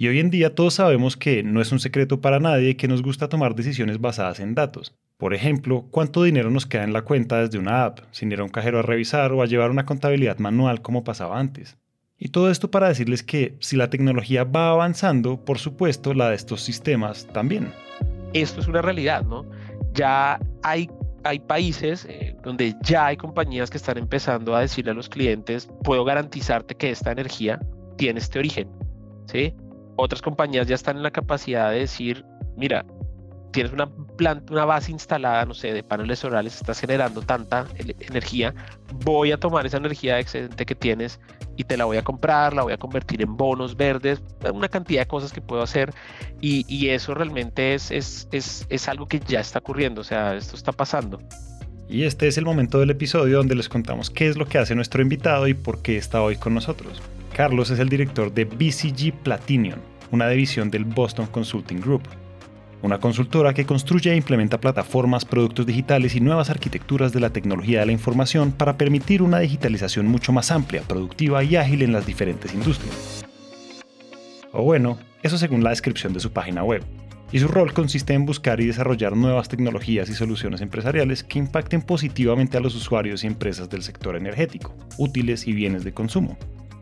y 0.00 0.08
hoy 0.08 0.18
en 0.18 0.30
día 0.30 0.54
todos 0.54 0.72
sabemos 0.72 1.18
que 1.18 1.42
no 1.42 1.60
es 1.60 1.72
un 1.72 1.78
secreto 1.78 2.22
para 2.22 2.40
nadie 2.40 2.74
que 2.74 2.88
nos 2.88 3.02
gusta 3.02 3.28
tomar 3.28 3.54
decisiones 3.54 4.00
basadas 4.00 4.40
en 4.40 4.54
datos. 4.54 4.94
Por 5.18 5.34
ejemplo, 5.34 5.88
cuánto 5.90 6.22
dinero 6.22 6.50
nos 6.50 6.64
queda 6.64 6.84
en 6.84 6.94
la 6.94 7.02
cuenta 7.02 7.42
desde 7.42 7.58
una 7.58 7.84
app, 7.84 7.98
sin 8.10 8.32
ir 8.32 8.40
a 8.40 8.44
un 8.44 8.48
cajero 8.48 8.78
a 8.78 8.82
revisar 8.82 9.30
o 9.32 9.42
a 9.42 9.46
llevar 9.46 9.70
una 9.70 9.84
contabilidad 9.84 10.38
manual 10.38 10.80
como 10.80 11.04
pasaba 11.04 11.38
antes. 11.38 11.76
Y 12.16 12.30
todo 12.30 12.50
esto 12.50 12.70
para 12.70 12.88
decirles 12.88 13.22
que 13.22 13.58
si 13.60 13.76
la 13.76 13.90
tecnología 13.90 14.44
va 14.44 14.70
avanzando, 14.70 15.44
por 15.44 15.58
supuesto, 15.58 16.14
la 16.14 16.30
de 16.30 16.36
estos 16.36 16.62
sistemas 16.62 17.26
también. 17.34 17.70
Esto 18.32 18.62
es 18.62 18.68
una 18.68 18.80
realidad, 18.80 19.22
¿no? 19.26 19.44
Ya 19.92 20.40
hay, 20.62 20.88
hay 21.24 21.40
países 21.40 22.06
eh, 22.08 22.34
donde 22.42 22.74
ya 22.84 23.08
hay 23.08 23.18
compañías 23.18 23.68
que 23.68 23.76
están 23.76 23.98
empezando 23.98 24.56
a 24.56 24.62
decirle 24.62 24.92
a 24.92 24.94
los 24.94 25.10
clientes, 25.10 25.68
puedo 25.84 26.06
garantizarte 26.06 26.74
que 26.74 26.88
esta 26.88 27.12
energía 27.12 27.60
tiene 27.98 28.18
este 28.18 28.38
origen, 28.38 28.66
¿sí? 29.26 29.54
Otras 30.00 30.22
compañías 30.22 30.66
ya 30.66 30.74
están 30.74 30.96
en 30.96 31.02
la 31.02 31.10
capacidad 31.10 31.70
de 31.70 31.80
decir, 31.80 32.24
mira, 32.56 32.84
tienes 33.52 33.72
una 33.72 33.88
planta, 34.16 34.52
una 34.52 34.64
base 34.64 34.92
instalada, 34.92 35.44
no 35.44 35.54
sé, 35.54 35.72
de 35.72 35.82
paneles 35.82 36.20
solares, 36.20 36.56
estás 36.56 36.80
generando 36.80 37.22
tanta 37.22 37.66
energía, 37.76 38.54
voy 39.04 39.32
a 39.32 39.38
tomar 39.38 39.66
esa 39.66 39.78
energía 39.78 40.18
excedente 40.18 40.64
que 40.64 40.74
tienes 40.74 41.20
y 41.56 41.64
te 41.64 41.76
la 41.76 41.84
voy 41.84 41.96
a 41.96 42.02
comprar, 42.02 42.54
la 42.54 42.62
voy 42.62 42.72
a 42.72 42.78
convertir 42.78 43.22
en 43.22 43.36
bonos 43.36 43.76
verdes, 43.76 44.22
una 44.52 44.68
cantidad 44.68 45.02
de 45.02 45.06
cosas 45.06 45.32
que 45.32 45.40
puedo 45.40 45.62
hacer 45.62 45.92
y, 46.40 46.64
y 46.68 46.90
eso 46.90 47.14
realmente 47.14 47.74
es, 47.74 47.90
es, 47.90 48.28
es, 48.32 48.66
es 48.68 48.88
algo 48.88 49.06
que 49.06 49.20
ya 49.20 49.40
está 49.40 49.58
ocurriendo, 49.58 50.00
o 50.00 50.04
sea, 50.04 50.36
esto 50.36 50.56
está 50.56 50.72
pasando. 50.72 51.18
Y 51.88 52.04
este 52.04 52.28
es 52.28 52.38
el 52.38 52.44
momento 52.44 52.78
del 52.78 52.90
episodio 52.90 53.38
donde 53.38 53.56
les 53.56 53.68
contamos 53.68 54.10
qué 54.10 54.28
es 54.28 54.36
lo 54.36 54.46
que 54.46 54.58
hace 54.58 54.76
nuestro 54.76 55.02
invitado 55.02 55.48
y 55.48 55.54
por 55.54 55.82
qué 55.82 55.96
está 55.96 56.22
hoy 56.22 56.36
con 56.36 56.54
nosotros. 56.54 57.02
Carlos 57.34 57.70
es 57.70 57.80
el 57.80 57.88
director 57.88 58.32
de 58.32 58.44
BCG 58.44 59.12
Platinum, 59.24 59.80
una 60.10 60.28
división 60.28 60.70
del 60.70 60.84
Boston 60.84 61.26
Consulting 61.26 61.80
Group, 61.80 62.02
una 62.82 62.98
consultora 62.98 63.52
que 63.52 63.66
construye 63.66 64.10
e 64.12 64.16
implementa 64.16 64.60
plataformas, 64.60 65.24
productos 65.24 65.66
digitales 65.66 66.14
y 66.14 66.20
nuevas 66.20 66.50
arquitecturas 66.50 67.12
de 67.12 67.20
la 67.20 67.30
tecnología 67.30 67.80
de 67.80 67.86
la 67.86 67.92
información 67.92 68.52
para 68.52 68.78
permitir 68.78 69.22
una 69.22 69.38
digitalización 69.38 70.06
mucho 70.06 70.32
más 70.32 70.50
amplia, 70.50 70.82
productiva 70.82 71.44
y 71.44 71.56
ágil 71.56 71.82
en 71.82 71.92
las 71.92 72.06
diferentes 72.06 72.54
industrias. 72.54 73.24
O 74.52 74.62
bueno, 74.62 74.98
eso 75.22 75.38
según 75.38 75.62
la 75.62 75.70
descripción 75.70 76.12
de 76.12 76.20
su 76.20 76.32
página 76.32 76.64
web. 76.64 76.82
Y 77.32 77.38
su 77.38 77.46
rol 77.46 77.72
consiste 77.72 78.12
en 78.12 78.26
buscar 78.26 78.60
y 78.60 78.66
desarrollar 78.66 79.16
nuevas 79.16 79.48
tecnologías 79.48 80.08
y 80.08 80.14
soluciones 80.14 80.62
empresariales 80.62 81.22
que 81.22 81.38
impacten 81.38 81.80
positivamente 81.80 82.56
a 82.56 82.60
los 82.60 82.74
usuarios 82.74 83.22
y 83.22 83.28
empresas 83.28 83.70
del 83.70 83.82
sector 83.82 84.16
energético, 84.16 84.74
útiles 84.98 85.46
y 85.46 85.52
bienes 85.52 85.84
de 85.84 85.92
consumo, 85.92 86.36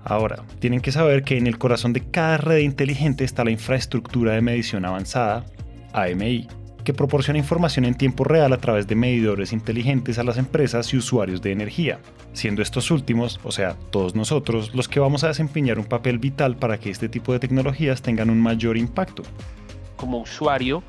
Ahora, 0.05 0.45
tienen 0.59 0.81
que 0.81 0.93
saber 0.93 1.23
que 1.23 1.37
en 1.37 1.47
el 1.47 1.59
corazón 1.59 1.93
de 1.93 2.01
cada 2.01 2.39
red 2.39 2.59
inteligente 2.59 3.25
está 3.25 3.45
la 3.45 3.51
infraestructura 3.51 4.33
de 4.33 4.41
medición 4.41 4.85
avanzada, 4.85 5.45
AMI, 5.93 6.49
que 6.85 6.95
proporciona 6.95 7.39
información 7.39 7.85
en 7.85 7.95
tiempo 7.95 8.25
real 8.25 8.53
a 8.55 8.57
través 8.59 8.87
de 8.87 8.95
medidores 8.95 9.53
inteligentes 9.53 10.19
a 10.19 10.25
las 10.25 10.39
empresas 10.39 10.95
y 10.95 10.97
usuarios 10.97 11.43
de 11.43 11.53
energía, 11.53 11.99
siendo 12.33 12.63
estos 12.63 12.91
últimos, 12.91 13.39
o 13.43 13.53
sea, 13.53 13.77
todos 13.91 14.15
nosotros, 14.15 14.75
los 14.75 14.89
que 14.89 14.99
vamos 15.01 15.23
a 15.23 15.29
desempeñar 15.29 15.79
un 15.79 15.85
papel 15.85 16.19
vital 16.19 16.57
para 16.57 16.79
que 16.79 16.89
este 16.89 17.11
tipo 17.11 17.35
de 17.35 17.41
tecnologías 17.41 18.01
tengan 18.01 18.31
un 18.31 18.41
mayor 18.41 18.79
impacto. 18.79 19.23
Como 19.97 20.21
usuario, 20.21 20.83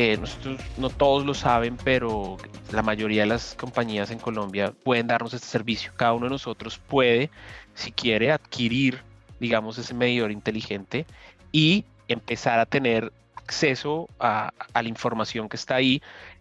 eh, 0.00 0.16
nosotros 0.16 0.60
no 0.76 0.90
todos 0.90 1.26
lo 1.26 1.34
saben, 1.34 1.76
pero 1.76 2.36
la 2.70 2.82
mayoría 2.82 3.22
de 3.22 3.26
las 3.26 3.56
compañías 3.56 4.12
en 4.12 4.20
Colombia 4.20 4.72
pueden 4.84 5.08
darnos 5.08 5.34
este 5.34 5.48
servicio. 5.48 5.90
Cada 5.96 6.12
uno 6.12 6.26
de 6.26 6.30
nosotros 6.30 6.78
puede, 6.78 7.30
si 7.74 7.90
quiere, 7.90 8.30
adquirir, 8.30 9.02
digamos, 9.40 9.76
ese 9.76 9.94
medidor 9.94 10.30
inteligente 10.30 11.04
y 11.50 11.84
empezar 12.06 12.60
a 12.60 12.66
tener 12.66 13.12
acceso 13.34 14.08
a, 14.20 14.52
a, 14.72 14.82
la 14.84 14.88
información 14.88 15.48
que 15.48 15.56
está 15.56 15.74
ahí 15.74 16.00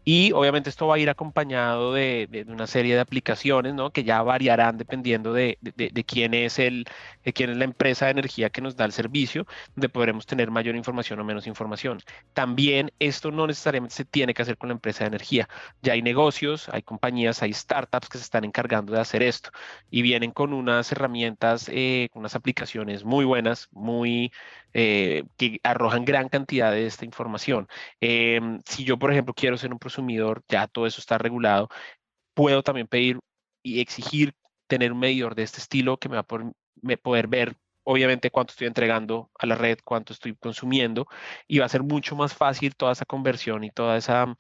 y 0.10 0.32
obviamente 0.32 0.70
esto 0.70 0.88
va 0.88 0.96
a 0.96 1.00
ir 1.00 1.10
acompañado 1.10 1.92
de, 1.92 2.46
una 2.48 2.66
serie 2.66 2.96
de 2.96 3.02
aplicaciones, 3.02 3.74
¿no? 3.74 3.92
Que 3.92 4.06
ya 4.06 4.22
variarán 4.22 4.78
dependiendo 4.78 5.34
de, 5.34 5.60
quién 6.08 6.34
es 6.34 6.60
el, 6.60 6.86
de 7.26 7.34
quién 7.34 7.50
es 7.50 7.58
la 7.58 7.66
empresa 7.66 8.06
de 8.06 8.12
energía 8.12 8.50
que 8.50 8.62
nos 8.62 8.78
da 8.78 8.86
el 8.86 8.94
servicio, 8.94 9.46
donde 9.76 9.90
podremos 9.90 10.26
tener 10.26 10.50
mayor 10.50 10.78
información 10.78 11.20
o 11.20 11.26
menos 11.26 11.46
información. 11.46 12.00
También 12.32 12.94
esto 13.00 13.32
no 13.32 13.48
necesariamente 13.48 13.96
se 13.96 14.06
tiene 14.06 14.34
que 14.34 14.44
hacer 14.44 14.58
con 14.58 14.70
la 14.70 14.76
empresa 14.76 15.04
de 15.04 15.10
energía. 15.10 15.50
Ya 15.82 15.92
hay 15.92 16.02
negocios, 16.02 16.70
hay 16.70 16.84
compañías, 16.84 17.44
hay 17.44 17.52
startups 17.52 18.08
que 18.08 18.18
se 18.18 18.24
están 18.24 18.46
encargando 18.46 18.94
de 18.94 19.02
hacer 19.02 19.22
esto 19.22 19.50
y 19.92 20.04
vienen 20.04 20.32
con 20.32 20.54
unas 20.54 20.90
herramientas, 20.90 21.70
eh, 21.70 22.08
unas 22.14 22.34
aplicaciones 22.34 23.04
muy 23.04 23.26
buenas, 23.26 23.68
muy 23.74 24.32
eh, 24.80 25.24
que 25.38 25.60
arrojan 25.64 26.06
gran 26.06 26.30
cantidad 26.30 26.72
de 26.72 26.86
esta 26.86 27.04
información. 27.04 27.68
Em, 28.00 28.62
si 28.66 28.84
yo, 28.84 29.00
por 29.00 29.12
ejemplo, 29.12 29.34
quiero 29.34 29.58
ser 29.58 29.74
un 29.74 29.80
consumidor, 29.98 30.44
ya 30.48 30.68
todo 30.68 30.86
eso 30.86 31.02
está 31.02 31.18
regulado, 31.18 31.70
puedo 32.34 32.64
también 32.64 32.88
pedir 32.88 33.20
y 33.64 33.82
exigir 33.82 34.34
tener 34.68 34.92
un 34.92 35.00
medidor 35.00 35.36
de 35.36 35.44
este 35.44 35.60
estilo 35.60 35.98
que 35.98 36.10
me 36.10 36.16
va 36.18 36.22
a 36.22 36.98
poder 36.98 37.28
ver 37.28 37.56
obviamente 37.90 38.32
cuánto 38.32 38.52
estoy 38.52 38.68
entregando 38.68 39.32
a 39.40 39.46
la 39.46 39.56
red, 39.56 39.78
cuánto 39.82 40.12
estoy 40.12 40.36
consumiendo 40.36 41.08
y 41.48 41.60
va 41.60 41.66
a 41.66 41.70
ser 41.70 41.84
mucho 41.84 42.18
más 42.18 42.34
fácil 42.34 42.76
toda 42.76 42.92
esa 42.92 43.06
conversión 43.06 43.64
y 43.64 43.72
toda 43.72 43.96
esa, 43.96 44.36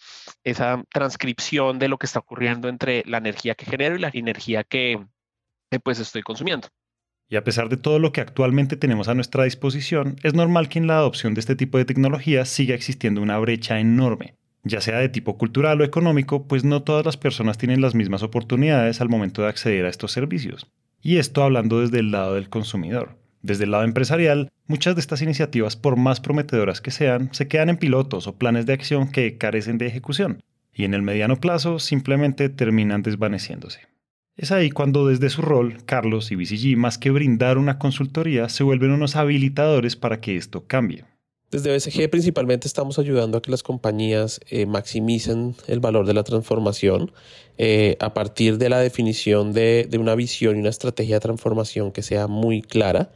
transcripción 0.92 1.80
de 1.80 1.88
lo 1.88 1.98
que 1.98 2.08
está 2.08 2.20
ocurriendo 2.20 2.68
entre 2.68 3.04
la 3.06 3.20
energía 3.20 3.56
que 3.56 3.66
genero 3.66 3.96
y 3.96 4.00
la 4.00 4.12
energía 4.14 4.66
que, 4.66 5.02
pues 5.82 6.00
estoy 6.00 6.24
consumiendo. 6.24 6.68
Y 7.30 7.38
a 7.38 7.44
pesar 7.46 7.70
de 7.70 7.78
todo 7.78 8.00
lo 8.00 8.12
que 8.12 8.20
actualmente 8.20 8.76
tenemos 8.76 9.08
a 9.08 9.14
nuestra 9.14 9.46
disposición, 9.46 10.18
es 10.24 10.34
normal 10.34 10.68
que 10.68 10.80
en 10.80 10.88
la 10.88 10.98
adopción 10.98 11.34
de 11.34 11.40
este 11.40 11.56
tipo 11.56 11.78
de 11.78 11.86
tecnología 11.86 12.44
siga 12.44 12.76
existiendo 12.76 13.22
una 13.22 13.40
brecha 13.40 13.80
enorme, 13.80 14.36
ya 14.64 14.82
sea 14.82 14.98
de 14.98 15.10
tipo 15.10 15.38
cultural 15.38 15.82
o 15.82 15.84
económico, 15.84 16.48
pues 16.48 16.64
no 16.64 16.84
todas 16.84 17.06
las 17.06 17.18
personas 17.18 17.58
tienen 17.58 17.82
las 17.82 17.96
mismas 17.96 18.24
oportunidades 18.24 19.02
al 19.02 19.10
momento 19.10 19.42
de 19.42 19.50
acceder 19.50 19.86
a 19.86 19.90
estos 19.90 20.12
servicios. 20.12 20.68
Y 21.02 21.18
esto 21.18 21.44
hablando 21.44 21.82
desde 21.82 22.00
el 22.00 22.12
lado 22.12 22.36
del 22.36 22.50
consumidor. 22.50 23.18
Desde 23.42 23.66
el 23.66 23.72
lado 23.72 23.84
empresarial, 23.84 24.52
muchas 24.66 24.96
de 24.96 25.02
estas 25.02 25.22
iniciativas, 25.22 25.76
por 25.76 25.96
más 25.96 26.20
prometedoras 26.20 26.82
que 26.82 26.92
sean, 26.92 27.30
se 27.34 27.48
quedan 27.48 27.70
en 27.70 27.78
pilotos 27.78 28.28
o 28.28 28.36
planes 28.36 28.66
de 28.66 28.74
acción 28.74 29.10
que 29.10 29.38
carecen 29.38 29.78
de 29.78 29.88
ejecución, 29.88 30.42
y 30.74 30.84
en 30.84 30.94
el 30.94 31.02
mediano 31.02 31.38
plazo 31.38 31.80
simplemente 31.80 32.50
terminan 32.50 33.04
desvaneciéndose. 33.04 33.82
Es 34.36 34.52
ahí 34.52 34.70
cuando 34.70 35.08
desde 35.08 35.30
su 35.30 35.42
rol, 35.42 35.78
Carlos 35.86 36.32
y 36.32 36.36
BCG, 36.36 36.78
más 36.78 36.98
que 36.98 37.10
brindar 37.10 37.58
una 37.58 37.80
consultoría, 37.80 38.50
se 38.50 38.64
vuelven 38.64 38.92
unos 38.92 39.16
habilitadores 39.16 39.96
para 39.96 40.20
que 40.22 40.36
esto 40.36 40.68
cambie. 40.68 41.06
Desde 41.50 41.74
BCG 41.74 42.10
principalmente 42.10 42.68
estamos 42.68 43.00
ayudando 43.00 43.38
a 43.38 43.42
que 43.42 43.51
las 43.51 43.63
compañías 43.63 44.42
eh, 44.50 44.66
maximicen 44.66 45.56
el 45.68 45.80
valor 45.80 46.06
de 46.06 46.13
la 46.13 46.24
transformación 46.24 47.13
eh, 47.58 47.96
a 48.01 48.13
partir 48.13 48.58
de 48.58 48.68
la 48.68 48.80
definición 48.80 49.54
de, 49.54 49.88
de 49.89 49.98
una 49.98 50.13
visión 50.16 50.58
y 50.58 50.60
una 50.60 50.70
estrategia 50.70 51.16
de 51.16 51.20
transformación 51.22 51.94
que 51.94 52.01
sea 52.01 52.27
muy 52.27 52.62
clara. 52.62 53.12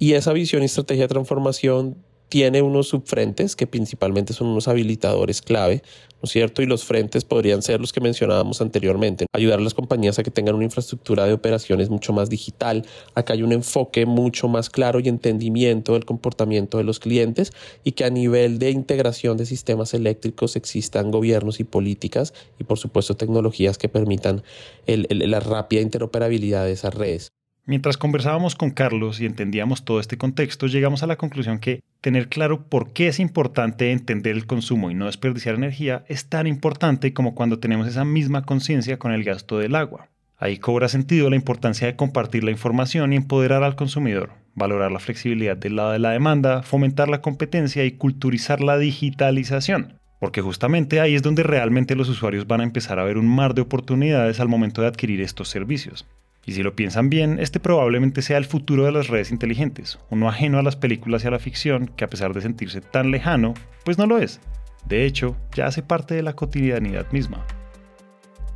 Y 0.00 0.14
esa 0.14 0.32
visión 0.32 0.62
y 0.62 0.64
estrategia 0.64 1.04
de 1.04 1.08
transformación 1.08 1.96
tiene 2.30 2.62
unos 2.62 2.88
subfrentes 2.88 3.56
que 3.56 3.66
principalmente 3.66 4.32
son 4.32 4.46
unos 4.46 4.68
habilitadores 4.68 5.42
clave, 5.42 5.82
¿no 6.22 6.26
es 6.26 6.30
cierto? 6.30 6.62
Y 6.62 6.66
los 6.66 6.84
frentes 6.84 7.24
podrían 7.24 7.60
ser 7.60 7.80
los 7.80 7.92
que 7.92 8.00
mencionábamos 8.00 8.60
anteriormente, 8.60 9.26
ayudar 9.32 9.58
a 9.58 9.62
las 9.62 9.74
compañías 9.74 10.18
a 10.18 10.22
que 10.22 10.30
tengan 10.30 10.54
una 10.54 10.64
infraestructura 10.64 11.26
de 11.26 11.32
operaciones 11.32 11.90
mucho 11.90 12.12
más 12.12 12.30
digital, 12.30 12.86
a 13.16 13.24
que 13.24 13.32
haya 13.32 13.44
un 13.44 13.52
enfoque 13.52 14.06
mucho 14.06 14.46
más 14.46 14.70
claro 14.70 15.00
y 15.00 15.08
entendimiento 15.08 15.94
del 15.94 16.04
comportamiento 16.04 16.78
de 16.78 16.84
los 16.84 17.00
clientes 17.00 17.52
y 17.82 17.92
que 17.92 18.04
a 18.04 18.10
nivel 18.10 18.60
de 18.60 18.70
integración 18.70 19.36
de 19.36 19.44
sistemas 19.44 19.92
eléctricos 19.92 20.54
existan 20.54 21.10
gobiernos 21.10 21.58
y 21.58 21.64
políticas 21.64 22.32
y 22.60 22.64
por 22.64 22.78
supuesto 22.78 23.16
tecnologías 23.16 23.76
que 23.76 23.88
permitan 23.88 24.44
la 24.86 25.40
rápida 25.40 25.80
interoperabilidad 25.80 26.64
de 26.64 26.72
esas 26.72 26.94
redes. 26.94 27.39
Mientras 27.70 27.96
conversábamos 27.96 28.56
con 28.56 28.72
Carlos 28.72 29.20
y 29.20 29.26
entendíamos 29.26 29.84
todo 29.84 30.00
este 30.00 30.18
contexto, 30.18 30.66
llegamos 30.66 31.04
a 31.04 31.06
la 31.06 31.14
conclusión 31.14 31.60
que 31.60 31.84
tener 32.00 32.28
claro 32.28 32.64
por 32.68 32.92
qué 32.92 33.06
es 33.06 33.20
importante 33.20 33.92
entender 33.92 34.34
el 34.34 34.48
consumo 34.48 34.90
y 34.90 34.94
no 34.94 35.06
desperdiciar 35.06 35.54
energía 35.54 36.04
es 36.08 36.28
tan 36.28 36.48
importante 36.48 37.14
como 37.14 37.36
cuando 37.36 37.60
tenemos 37.60 37.86
esa 37.86 38.04
misma 38.04 38.42
conciencia 38.42 38.98
con 38.98 39.12
el 39.12 39.22
gasto 39.22 39.58
del 39.58 39.76
agua. 39.76 40.08
Ahí 40.36 40.58
cobra 40.58 40.88
sentido 40.88 41.30
la 41.30 41.36
importancia 41.36 41.86
de 41.86 41.94
compartir 41.94 42.42
la 42.42 42.50
información 42.50 43.12
y 43.12 43.16
empoderar 43.16 43.62
al 43.62 43.76
consumidor, 43.76 44.30
valorar 44.56 44.90
la 44.90 44.98
flexibilidad 44.98 45.56
del 45.56 45.76
lado 45.76 45.92
de 45.92 46.00
la 46.00 46.10
demanda, 46.10 46.64
fomentar 46.64 47.08
la 47.08 47.22
competencia 47.22 47.84
y 47.84 47.92
culturizar 47.92 48.60
la 48.60 48.78
digitalización. 48.78 49.94
Porque 50.18 50.40
justamente 50.40 51.00
ahí 51.00 51.14
es 51.14 51.22
donde 51.22 51.44
realmente 51.44 51.94
los 51.94 52.08
usuarios 52.08 52.48
van 52.48 52.62
a 52.62 52.64
empezar 52.64 52.98
a 52.98 53.04
ver 53.04 53.16
un 53.16 53.28
mar 53.28 53.54
de 53.54 53.62
oportunidades 53.62 54.40
al 54.40 54.48
momento 54.48 54.82
de 54.82 54.88
adquirir 54.88 55.20
estos 55.20 55.48
servicios. 55.48 56.04
Y 56.46 56.52
si 56.52 56.62
lo 56.62 56.74
piensan 56.74 57.10
bien, 57.10 57.38
este 57.38 57.60
probablemente 57.60 58.22
sea 58.22 58.38
el 58.38 58.46
futuro 58.46 58.84
de 58.84 58.92
las 58.92 59.08
redes 59.08 59.30
inteligentes, 59.30 59.98
uno 60.08 60.28
ajeno 60.28 60.58
a 60.58 60.62
las 60.62 60.76
películas 60.76 61.22
y 61.24 61.28
a 61.28 61.30
la 61.30 61.38
ficción 61.38 61.86
que 61.88 62.04
a 62.04 62.08
pesar 62.08 62.32
de 62.32 62.40
sentirse 62.40 62.80
tan 62.80 63.10
lejano, 63.10 63.54
pues 63.84 63.98
no 63.98 64.06
lo 64.06 64.18
es. 64.18 64.40
De 64.86 65.04
hecho, 65.04 65.36
ya 65.54 65.66
hace 65.66 65.82
parte 65.82 66.14
de 66.14 66.22
la 66.22 66.34
cotidianidad 66.34 67.10
misma. 67.12 67.44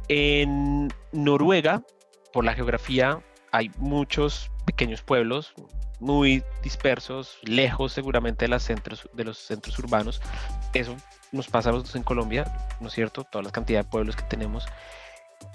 En 0.08 0.88
Noruega, 1.12 1.82
por 2.32 2.44
la 2.44 2.54
geografía, 2.54 3.20
hay 3.52 3.70
muchos 3.78 4.50
pequeños 4.66 5.02
pueblos 5.02 5.54
muy 6.00 6.42
dispersos, 6.62 7.38
lejos 7.42 7.92
seguramente 7.92 8.44
de, 8.44 8.48
los 8.48 8.62
centros, 8.62 9.78
urbanos. 9.78 10.20
Eso 10.72 10.96
nos 11.32 11.48
pasa 11.48 11.70
a 11.70 11.72
nosotros 11.72 11.96
en 11.96 12.02
Colombia, 12.02 12.44
¿no 12.80 12.88
es 12.88 12.94
cierto? 12.94 13.24
Toda 13.24 13.44
la 13.44 13.50
cantidad 13.50 13.84
de 13.84 13.88
pueblos 13.88 14.16
que 14.16 14.24
tenemos. 14.24 14.66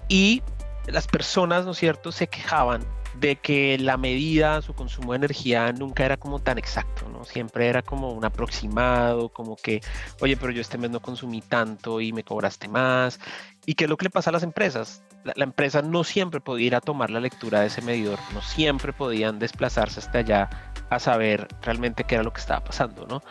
Y 0.08 0.42
las 0.88 1.08
personas, 1.08 1.66
¿no 1.66 1.72
es 1.72 1.78
cierto?, 1.78 2.12
se 2.12 2.28
quejaban 2.28 2.86
de 3.16 3.36
que 3.38 3.78
la 3.78 3.98
medida, 3.98 4.62
su 4.62 4.74
consumo 4.74 5.14
de 5.14 5.18
energía 5.18 5.72
nunca 5.74 6.06
era 6.06 6.18
como 6.18 6.40
tan 6.40 6.58
exacto, 6.58 7.10
¿no? 7.10 7.26
Siempre 7.26 7.68
era 7.68 7.82
como 7.82 8.12
un 8.12 8.24
aproximado, 8.24 9.30
como 9.30 9.56
que, 9.56 9.82
oye, 10.22 10.38
pero 10.38 10.52
yo 10.52 10.62
este 10.62 10.78
mes 10.78 10.92
no 10.92 11.02
consumí 11.02 11.42
tanto 11.42 12.02
y 12.02 12.14
me 12.14 12.24
cobraste 12.24 12.68
más. 12.68 13.20
¿Y 13.66 13.74
qué 13.74 13.86
es 13.86 13.90
lo 13.90 13.98
que 13.98 14.06
le 14.06 14.10
pasa 14.10 14.30
a 14.30 14.34
las 14.34 14.44
empresas? 14.44 15.04
La, 15.24 15.44
empresa 15.44 15.82
no 15.82 16.04
siempre 16.04 16.40
podía 16.40 16.68
ir 16.68 16.76
a 16.76 16.82
tomar 16.82 17.10
la 17.10 17.20
lectura 17.20 17.62
de 17.62 17.68
ese 17.68 17.82
medidor, 17.82 18.20
no 18.34 18.42
siempre 18.42 18.94
podían 18.94 19.40
desplazarse 19.40 20.00
hasta 20.00 20.20
allá 20.20 20.50
a 20.90 21.00
saber 21.00 21.48
realmente 21.62 22.04
qué 22.04 22.16
era 22.16 22.24
lo 22.24 22.32
que 22.32 22.40
estaba 22.40 22.64
pasando, 22.64 23.06
¿no? 23.06 23.22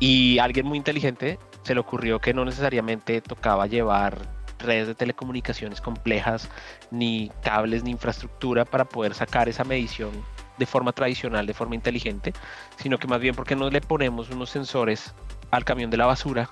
Y 0.00 0.38
alguien 0.38 0.66
muy 0.66 0.78
inteligente 0.78 1.38
se 1.62 1.74
le 1.74 1.80
ocurrió 1.80 2.20
que 2.20 2.32
no 2.32 2.44
necesariamente 2.44 3.20
tocaba 3.20 3.66
llevar 3.66 4.18
redes 4.64 4.86
de 4.86 4.94
telecomunicaciones 4.94 5.80
complejas, 5.80 6.48
ni 6.90 7.30
cables, 7.42 7.84
ni 7.84 7.90
infraestructura 7.90 8.64
para 8.64 8.84
poder 8.84 9.14
sacar 9.14 9.48
esa 9.48 9.64
medición 9.64 10.12
de 10.58 10.66
forma 10.66 10.92
tradicional, 10.92 11.46
de 11.46 11.54
forma 11.54 11.74
inteligente, 11.74 12.32
sino 12.76 12.98
que 12.98 13.06
más 13.06 13.20
bien 13.20 13.34
porque 13.34 13.56
no 13.56 13.70
le 13.70 13.80
ponemos 13.80 14.30
unos 14.30 14.50
sensores 14.50 15.14
al 15.50 15.64
camión 15.64 15.90
de 15.90 15.96
la 15.96 16.06
basura 16.06 16.48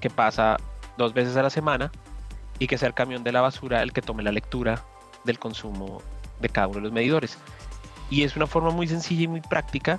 que 0.00 0.10
pasa 0.10 0.56
dos 0.96 1.12
veces 1.14 1.36
a 1.36 1.42
la 1.42 1.50
semana 1.50 1.90
y 2.58 2.66
que 2.66 2.78
sea 2.78 2.88
el 2.88 2.94
camión 2.94 3.24
de 3.24 3.32
la 3.32 3.40
basura 3.40 3.82
el 3.82 3.92
que 3.92 4.02
tome 4.02 4.22
la 4.22 4.32
lectura 4.32 4.84
del 5.24 5.38
consumo 5.38 6.02
de 6.40 6.48
cada 6.48 6.68
uno 6.68 6.76
de 6.76 6.82
los 6.82 6.92
medidores. 6.92 7.38
Y 8.10 8.24
es 8.24 8.36
una 8.36 8.46
forma 8.46 8.70
muy 8.70 8.86
sencilla 8.88 9.22
y 9.22 9.28
muy 9.28 9.40
práctica 9.40 9.98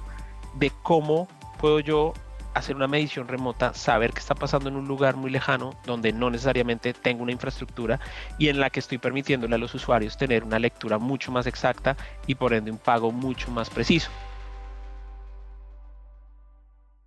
de 0.55 0.71
cómo 0.83 1.27
puedo 1.59 1.79
yo 1.79 2.13
hacer 2.53 2.75
una 2.75 2.87
medición 2.87 3.27
remota, 3.27 3.73
saber 3.73 4.13
qué 4.13 4.19
está 4.19 4.35
pasando 4.35 4.69
en 4.69 4.75
un 4.75 4.87
lugar 4.87 5.15
muy 5.15 5.31
lejano 5.31 5.79
donde 5.85 6.13
no 6.13 6.29
necesariamente 6.29 6.93
tengo 6.93 7.23
una 7.23 7.31
infraestructura 7.31 7.99
y 8.37 8.49
en 8.49 8.59
la 8.59 8.69
que 8.69 8.79
estoy 8.79 8.97
permitiéndole 8.97 9.55
a 9.55 9.57
los 9.57 9.73
usuarios 9.73 10.17
tener 10.17 10.43
una 10.43 10.59
lectura 10.59 10.97
mucho 10.97 11.31
más 11.31 11.47
exacta 11.47 11.97
y 12.27 12.35
por 12.35 12.53
ende 12.53 12.71
un 12.71 12.77
pago 12.77 13.11
mucho 13.11 13.51
más 13.51 13.69
preciso. 13.69 14.11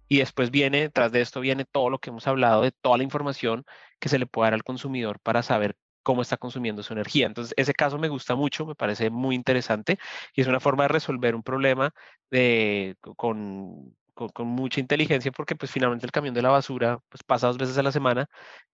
Y 0.09 0.19
después 0.19 0.51
viene, 0.51 0.89
tras 0.89 1.11
de 1.11 1.21
esto 1.21 1.41
viene 1.41 1.65
todo 1.65 1.91
lo 1.91 1.99
que 1.99 2.11
hemos 2.11 2.27
hablado 2.27 2.63
de 2.63 2.71
toda 2.71 2.97
la 2.97 3.03
información 3.03 3.65
que 3.99 4.09
se 4.09 4.19
le 4.19 4.27
puede 4.27 4.47
dar 4.47 4.55
al 4.55 4.63
consumidor 4.63 5.19
para 5.21 5.43
saber 5.43 5.77
cómo 6.05 6.23
está 6.23 6.37
consumiendo 6.37 6.85
su 6.85 6.93
energía. 6.93 7.27
Entonces, 7.27 7.53
ese 7.57 7.75
caso 7.75 7.99
me 7.99 8.09
gusta 8.09 8.37
mucho, 8.37 8.65
me 8.67 8.77
parece 8.77 9.11
muy 9.11 9.35
interesante 9.35 9.99
y 10.35 10.43
es 10.43 10.47
una 10.47 10.61
forma 10.61 10.85
de 10.85 10.89
resolver 10.89 11.35
un 11.35 11.43
problema 11.43 11.93
de, 12.31 12.97
con, 14.17 14.49
mucha 14.49 14.81
inteligencia 14.81 15.31
porque 15.31 15.55
pues 15.55 15.71
finalmente 15.71 16.07
el 16.07 16.13
camión 16.13 16.35
de 16.35 16.43
la 16.43 16.49
basura 16.49 16.99
pues 17.09 17.23
pasa 17.23 17.47
dos 17.49 17.59
veces 17.59 17.77
a 17.79 17.83
la 17.83 17.93
semana 17.93 18.27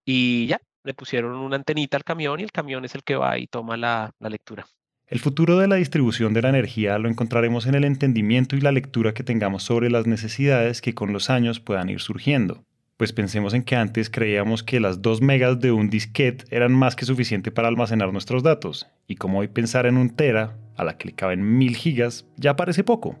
y 0.05 0.47
ya, 0.47 0.59
le 0.83 0.93
pusieron 0.93 1.35
una 1.35 1.57
antenita 1.57 1.97
al 1.97 2.03
camión 2.03 2.39
y 2.39 2.43
el 2.43 2.51
camión 2.51 2.85
es 2.85 2.95
el 2.95 3.03
que 3.03 3.15
va 3.15 3.37
y 3.37 3.47
toma 3.47 3.77
la, 3.77 4.11
la 4.19 4.29
lectura. 4.29 4.65
El 5.07 5.19
futuro 5.19 5.59
de 5.59 5.67
la 5.67 5.75
distribución 5.75 6.33
de 6.33 6.41
la 6.41 6.49
energía 6.49 6.97
lo 6.97 7.09
encontraremos 7.09 7.67
en 7.67 7.75
el 7.75 7.83
entendimiento 7.83 8.55
y 8.55 8.61
la 8.61 8.71
lectura 8.71 9.13
que 9.13 9.23
tengamos 9.23 9.63
sobre 9.63 9.89
las 9.89 10.07
necesidades 10.07 10.81
que 10.81 10.95
con 10.95 11.13
los 11.13 11.29
años 11.29 11.59
puedan 11.59 11.89
ir 11.89 11.99
surgiendo. 11.99 12.63
Pues 12.97 13.11
pensemos 13.11 13.53
en 13.53 13.63
que 13.63 13.75
antes 13.75 14.09
creíamos 14.09 14.63
que 14.63 14.79
las 14.79 15.01
2 15.01 15.21
megas 15.21 15.59
de 15.59 15.71
un 15.71 15.89
disquete 15.89 16.45
eran 16.51 16.71
más 16.71 16.95
que 16.95 17.05
suficiente 17.05 17.51
para 17.51 17.67
almacenar 17.67 18.13
nuestros 18.13 18.43
datos, 18.43 18.87
y 19.07 19.15
como 19.15 19.39
hoy 19.39 19.47
pensar 19.47 19.87
en 19.87 19.97
un 19.97 20.09
tera, 20.15 20.55
a 20.77 20.83
la 20.83 20.97
que 20.97 21.09
le 21.09 21.15
caben 21.15 21.57
1000 21.57 21.75
gigas, 21.75 22.25
ya 22.37 22.55
parece 22.55 22.83
poco. 22.83 23.19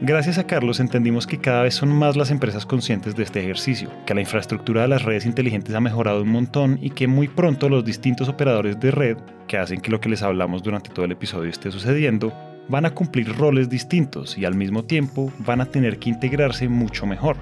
Gracias 0.00 0.38
a 0.38 0.46
Carlos 0.46 0.80
entendimos 0.80 1.26
que 1.26 1.38
cada 1.38 1.62
vez 1.62 1.74
son 1.74 1.88
más 1.88 2.16
las 2.16 2.30
empresas 2.30 2.66
conscientes 2.66 3.14
de 3.14 3.22
este 3.22 3.40
ejercicio, 3.40 3.90
que 4.04 4.14
la 4.14 4.20
infraestructura 4.20 4.82
de 4.82 4.88
las 4.88 5.02
redes 5.02 5.24
inteligentes 5.24 5.74
ha 5.74 5.80
mejorado 5.80 6.22
un 6.22 6.28
montón 6.28 6.78
y 6.82 6.90
que 6.90 7.06
muy 7.06 7.28
pronto 7.28 7.68
los 7.68 7.84
distintos 7.84 8.28
operadores 8.28 8.78
de 8.80 8.90
red, 8.90 9.16
que 9.46 9.56
hacen 9.56 9.80
que 9.80 9.92
lo 9.92 10.00
que 10.00 10.08
les 10.08 10.22
hablamos 10.22 10.62
durante 10.64 10.90
todo 10.90 11.04
el 11.04 11.12
episodio 11.12 11.48
esté 11.48 11.70
sucediendo, 11.70 12.32
van 12.68 12.86
a 12.86 12.90
cumplir 12.90 13.36
roles 13.36 13.68
distintos 13.68 14.36
y 14.36 14.44
al 14.44 14.56
mismo 14.56 14.84
tiempo 14.84 15.32
van 15.38 15.60
a 15.60 15.66
tener 15.66 15.98
que 15.98 16.10
integrarse 16.10 16.68
mucho 16.68 17.06
mejor. 17.06 17.36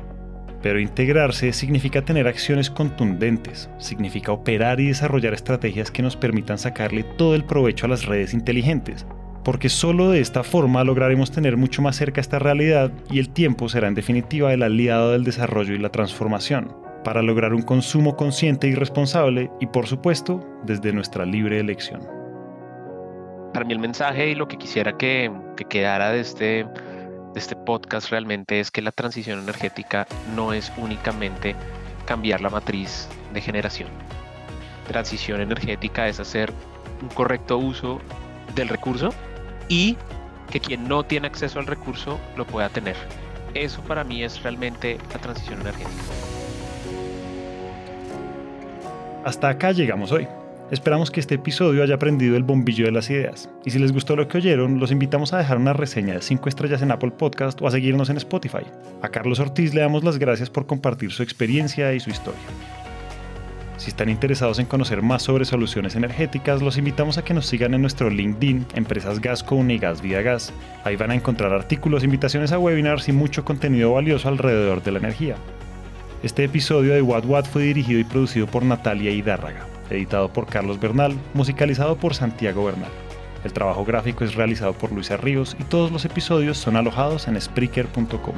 Pero 0.62 0.78
integrarse 0.78 1.52
significa 1.52 2.02
tener 2.02 2.28
acciones 2.28 2.70
contundentes, 2.70 3.70
significa 3.78 4.30
operar 4.30 4.78
y 4.78 4.88
desarrollar 4.88 5.32
estrategias 5.32 5.90
que 5.90 6.02
nos 6.02 6.16
permitan 6.16 6.58
sacarle 6.58 7.02
todo 7.02 7.34
el 7.34 7.44
provecho 7.44 7.86
a 7.86 7.88
las 7.88 8.04
redes 8.04 8.34
inteligentes, 8.34 9.06
porque 9.44 9.68
solo 9.68 10.10
de 10.10 10.20
esta 10.20 10.44
forma 10.44 10.84
lograremos 10.84 11.30
tener 11.30 11.56
mucho 11.56 11.82
más 11.82 11.96
cerca 11.96 12.20
esta 12.20 12.38
realidad 12.38 12.92
y 13.10 13.18
el 13.18 13.30
tiempo 13.30 13.68
será 13.68 13.88
en 13.88 13.94
definitiva 13.94 14.52
el 14.52 14.62
aliado 14.62 15.12
del 15.12 15.24
desarrollo 15.24 15.74
y 15.74 15.78
la 15.78 15.90
transformación, 15.90 16.76
para 17.04 17.22
lograr 17.22 17.52
un 17.52 17.62
consumo 17.62 18.16
consciente 18.16 18.68
y 18.68 18.74
responsable 18.74 19.50
y 19.60 19.66
por 19.66 19.86
supuesto 19.86 20.44
desde 20.64 20.92
nuestra 20.92 21.24
libre 21.24 21.58
elección. 21.58 22.02
para 23.52 23.64
mí 23.64 23.72
el 23.72 23.80
mensaje 23.80 24.30
y 24.30 24.34
lo 24.34 24.48
que 24.48 24.56
quisiera 24.56 24.96
que, 24.96 25.30
que 25.56 25.64
quedara 25.64 26.10
de 26.10 26.20
este, 26.20 26.64
de 26.64 27.40
este 27.40 27.56
podcast 27.56 28.10
realmente 28.10 28.60
es 28.60 28.70
que 28.70 28.80
la 28.80 28.92
transición 28.92 29.40
energética 29.40 30.06
no 30.34 30.52
es 30.52 30.72
únicamente 30.76 31.54
cambiar 32.06 32.40
la 32.40 32.50
matriz 32.50 33.08
de 33.34 33.40
generación. 33.40 33.88
Transición 34.86 35.40
energética 35.40 36.08
es 36.08 36.18
hacer 36.18 36.52
un 37.02 37.08
correcto 37.08 37.58
uso 37.58 38.00
del 38.54 38.68
recurso 38.68 39.10
y 39.72 39.96
que 40.50 40.60
quien 40.60 40.86
no 40.86 41.02
tiene 41.02 41.28
acceso 41.28 41.58
al 41.58 41.66
recurso 41.66 42.20
lo 42.36 42.46
pueda 42.46 42.68
tener. 42.68 42.94
Eso 43.54 43.80
para 43.82 44.04
mí 44.04 44.22
es 44.22 44.42
realmente 44.42 44.98
la 45.14 45.18
transición 45.18 45.62
energética. 45.62 45.90
Hasta 49.24 49.48
acá 49.48 49.72
llegamos 49.72 50.12
hoy. 50.12 50.28
Esperamos 50.70 51.10
que 51.10 51.20
este 51.20 51.36
episodio 51.36 51.82
haya 51.82 51.94
aprendido 51.94 52.36
el 52.36 52.42
bombillo 52.42 52.84
de 52.84 52.92
las 52.92 53.08
ideas. 53.08 53.48
Y 53.64 53.70
si 53.70 53.78
les 53.78 53.92
gustó 53.92 54.14
lo 54.14 54.28
que 54.28 54.38
oyeron, 54.38 54.78
los 54.78 54.90
invitamos 54.90 55.32
a 55.32 55.38
dejar 55.38 55.56
una 55.56 55.72
reseña 55.72 56.14
de 56.14 56.22
5 56.22 56.48
estrellas 56.50 56.82
en 56.82 56.90
Apple 56.90 57.12
Podcast 57.12 57.60
o 57.62 57.66
a 57.66 57.70
seguirnos 57.70 58.10
en 58.10 58.18
Spotify. 58.18 58.64
A 59.00 59.08
Carlos 59.08 59.40
Ortiz 59.40 59.72
le 59.72 59.80
damos 59.80 60.04
las 60.04 60.18
gracias 60.18 60.50
por 60.50 60.66
compartir 60.66 61.12
su 61.12 61.22
experiencia 61.22 61.94
y 61.94 62.00
su 62.00 62.10
historia. 62.10 62.40
Si 63.82 63.90
están 63.90 64.08
interesados 64.08 64.60
en 64.60 64.66
conocer 64.66 65.02
más 65.02 65.24
sobre 65.24 65.44
soluciones 65.44 65.96
energéticas, 65.96 66.62
los 66.62 66.78
invitamos 66.78 67.18
a 67.18 67.24
que 67.24 67.34
nos 67.34 67.46
sigan 67.46 67.74
en 67.74 67.80
nuestro 67.80 68.10
LinkedIn, 68.10 68.66
Empresas 68.76 69.20
Gasco 69.20 69.56
Unigas 69.56 70.00
Vía 70.00 70.22
Gas. 70.22 70.52
Ahí 70.84 70.94
van 70.94 71.10
a 71.10 71.16
encontrar 71.16 71.52
artículos, 71.52 72.04
invitaciones 72.04 72.52
a 72.52 72.60
webinars 72.60 73.08
y 73.08 73.12
mucho 73.12 73.44
contenido 73.44 73.94
valioso 73.94 74.28
alrededor 74.28 74.84
de 74.84 74.92
la 74.92 74.98
energía. 75.00 75.34
Este 76.22 76.44
episodio 76.44 76.94
de 76.94 77.02
What 77.02 77.24
What 77.24 77.46
fue 77.46 77.64
dirigido 77.64 77.98
y 77.98 78.04
producido 78.04 78.46
por 78.46 78.64
Natalia 78.64 79.10
Hidárraga 79.10 79.66
editado 79.90 80.32
por 80.32 80.46
Carlos 80.46 80.80
Bernal, 80.80 81.18
musicalizado 81.34 81.96
por 81.96 82.14
Santiago 82.14 82.64
Bernal. 82.64 82.92
El 83.42 83.52
trabajo 83.52 83.84
gráfico 83.84 84.22
es 84.22 84.36
realizado 84.36 84.74
por 84.74 84.92
Luisa 84.92 85.16
Ríos 85.16 85.56
y 85.58 85.64
todos 85.64 85.90
los 85.90 86.04
episodios 86.04 86.56
son 86.56 86.76
alojados 86.76 87.26
en 87.26 87.40
Spreaker.com. 87.40 88.36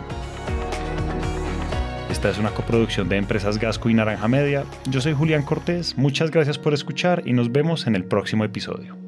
Es 2.24 2.38
una 2.38 2.52
coproducción 2.52 3.10
de 3.10 3.18
Empresas 3.18 3.58
Gasco 3.58 3.90
y 3.90 3.94
Naranja 3.94 4.28
Media. 4.28 4.64
Yo 4.88 5.02
soy 5.02 5.12
Julián 5.12 5.42
Cortés, 5.42 5.98
muchas 5.98 6.30
gracias 6.30 6.58
por 6.58 6.72
escuchar 6.72 7.22
y 7.26 7.34
nos 7.34 7.52
vemos 7.52 7.86
en 7.86 7.96
el 7.96 8.04
próximo 8.04 8.44
episodio. 8.44 9.03